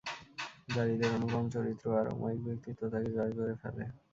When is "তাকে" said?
2.93-3.09